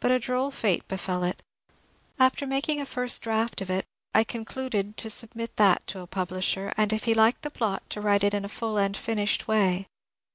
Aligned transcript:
But 0.00 0.10
a 0.10 0.18
droll 0.18 0.50
fate 0.50 0.88
befell 0.88 1.22
it. 1.22 1.42
After 2.18 2.46
making 2.46 2.80
a 2.80 2.86
first 2.86 3.20
draft 3.20 3.60
of 3.60 3.68
it 3.68 3.84
I 4.14 4.24
concluded 4.24 4.96
to 4.96 5.10
sub 5.10 5.34
mit 5.34 5.56
that 5.56 5.86
to 5.88 6.00
a 6.00 6.06
publisher, 6.06 6.72
and 6.78 6.94
if 6.94 7.04
he 7.04 7.12
liked 7.12 7.42
the 7.42 7.50
plot 7.50 7.82
to 7.90 8.00
write 8.00 8.24
it 8.24 8.32
in 8.32 8.46
a 8.46 8.48
full 8.48 8.78
and 8.78 8.96
finished 8.96 9.46
way. 9.46 9.86